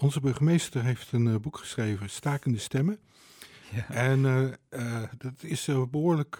[0.00, 2.98] onze burgemeester heeft een eh, boek geschreven, Stakende Stemmen.
[3.74, 3.88] Ja.
[3.88, 4.18] En
[4.70, 6.38] uh, dat is behoorlijk,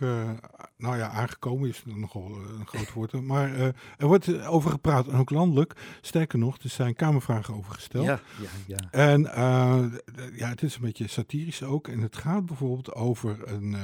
[0.76, 3.12] nou ja, aangekomen is nogal een groot woord.
[3.12, 3.58] Maar
[3.96, 5.74] er wordt over gepraat, en ook landelijk.
[6.00, 8.04] Sterker nog, er zijn kamervragen over gesteld.
[8.04, 8.90] Ja, ja, ja.
[8.90, 9.21] En
[10.35, 11.88] ja, het is een beetje satirisch ook.
[11.88, 13.77] En het gaat bijvoorbeeld over een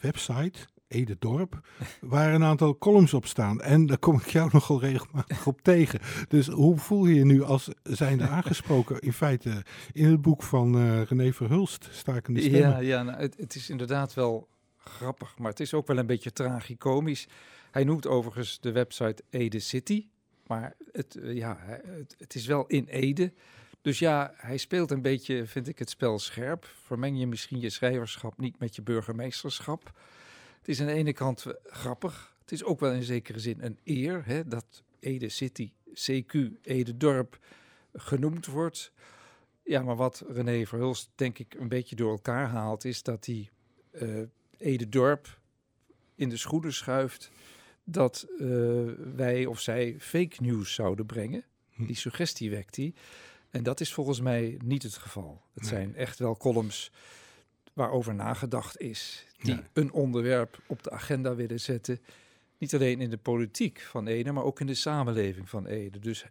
[0.00, 0.58] website
[0.90, 1.60] Ede Dorp,
[2.00, 3.60] waar een aantal columns op staan.
[3.60, 6.00] En daar kom ik jou nogal regelmatig op tegen.
[6.28, 10.76] Dus hoe voel je je nu als zijnde aangesproken in feite in het boek van
[10.76, 12.60] uh, René Verhulst, Stakende Stemmen?
[12.60, 16.06] Ja, ja nou, het, het, is inderdaad wel grappig, maar het is ook wel een
[16.06, 17.28] beetje tragicomisch.
[17.70, 20.06] Hij noemt overigens de website Ede City,
[20.46, 23.32] maar het, eh, ja, het, het is wel in Ede.
[23.82, 26.64] Dus ja, hij speelt een beetje, vind ik, het spel scherp.
[26.84, 29.92] Vermeng je misschien je schrijverschap niet met je burgemeesterschap.
[30.60, 32.36] Het is aan de ene kant grappig.
[32.40, 36.96] Het is ook wel in zekere zin een eer hè, dat Ede City, CQ, Ede
[36.96, 37.38] Dorp
[37.94, 38.92] genoemd wordt.
[39.64, 43.50] Ja, maar wat René Verhulst denk ik een beetje door elkaar haalt, is dat hij
[43.92, 44.22] uh,
[44.58, 45.38] Ede Dorp
[46.14, 47.30] in de schoenen schuift
[47.84, 48.46] dat eh,
[49.14, 51.44] wij of zij fake news zouden brengen.
[51.70, 51.86] Hm.
[51.86, 52.94] Die suggestie wekt hij.
[53.50, 55.42] En dat is volgens mij niet het geval.
[55.52, 56.92] Het zijn echt wel columns
[57.80, 61.98] waarover nagedacht is, die een onderwerp op de agenda willen zetten.
[62.58, 65.98] Niet alleen in de politiek van Ede, maar ook in de samenleving van Ede.
[65.98, 66.24] Dus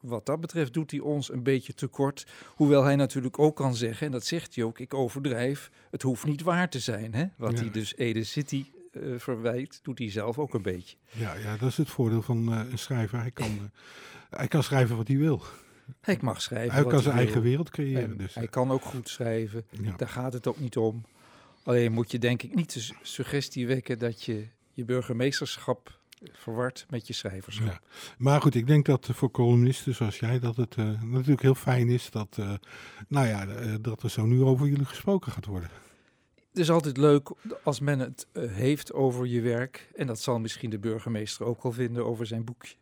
[0.00, 2.26] wat dat betreft doet hij ons een beetje tekort.
[2.54, 6.24] Hoewel hij natuurlijk ook kan zeggen, en dat zegt hij ook, ik overdrijf, het hoeft
[6.24, 7.14] niet waar te zijn.
[7.14, 7.26] Hè?
[7.36, 10.96] Wat hij dus Ede City uh, verwijt, doet hij zelf ook een beetje.
[11.10, 13.20] Ja, ja dat is het voordeel van uh, een schrijver.
[13.20, 13.62] Hij kan, uh,
[14.30, 15.42] hij kan schrijven wat hij wil.
[16.00, 16.74] Hij mag schrijven.
[16.74, 18.16] Hij kan zijn eigen wereld creëren.
[18.16, 18.34] dus.
[18.34, 19.66] Hij kan ook goed schrijven.
[19.96, 21.04] Daar gaat het ook niet om.
[21.62, 25.98] Alleen moet je denk ik niet de suggestie wekken dat je je burgemeesterschap
[26.32, 27.66] verward met je schrijverschap.
[27.66, 27.80] Ja.
[28.18, 31.88] Maar goed, ik denk dat voor columnisten zoals jij dat het uh, natuurlijk heel fijn
[31.88, 32.52] is dat, uh,
[33.08, 35.70] nou ja, uh, dat er zo nu over jullie gesproken gaat worden.
[36.48, 37.30] Het is altijd leuk
[37.62, 39.90] als men het heeft over je werk.
[39.96, 42.74] En dat zal misschien de burgemeester ook wel vinden over zijn boekje.